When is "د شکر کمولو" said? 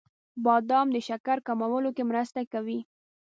0.91-1.89